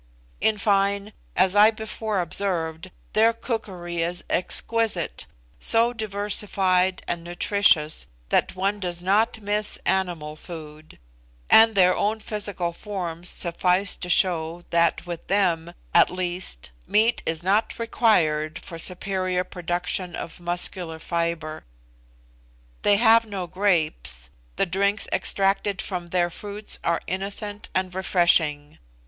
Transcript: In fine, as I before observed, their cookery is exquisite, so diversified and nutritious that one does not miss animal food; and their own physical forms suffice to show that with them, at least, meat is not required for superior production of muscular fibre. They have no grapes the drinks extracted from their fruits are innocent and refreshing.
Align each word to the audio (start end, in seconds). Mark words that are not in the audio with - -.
In 0.39 0.57
fine, 0.57 1.13
as 1.35 1.55
I 1.55 1.69
before 1.69 2.21
observed, 2.21 2.89
their 3.13 3.33
cookery 3.33 4.01
is 4.01 4.23
exquisite, 4.31 5.27
so 5.59 5.93
diversified 5.93 7.03
and 7.07 7.23
nutritious 7.23 8.07
that 8.29 8.55
one 8.55 8.79
does 8.79 9.03
not 9.03 9.39
miss 9.41 9.77
animal 9.85 10.35
food; 10.35 10.97
and 11.51 11.75
their 11.75 11.95
own 11.95 12.19
physical 12.19 12.73
forms 12.73 13.29
suffice 13.29 13.95
to 13.97 14.09
show 14.09 14.63
that 14.71 15.05
with 15.05 15.27
them, 15.27 15.71
at 15.93 16.09
least, 16.09 16.71
meat 16.87 17.21
is 17.27 17.43
not 17.43 17.77
required 17.77 18.57
for 18.57 18.79
superior 18.79 19.43
production 19.43 20.15
of 20.15 20.39
muscular 20.39 20.97
fibre. 20.97 21.63
They 22.81 22.95
have 22.97 23.27
no 23.27 23.45
grapes 23.45 24.31
the 24.55 24.65
drinks 24.65 25.07
extracted 25.11 25.79
from 25.79 26.07
their 26.07 26.31
fruits 26.31 26.79
are 26.83 27.01
innocent 27.05 27.69
and 27.75 27.93
refreshing. 27.93 28.79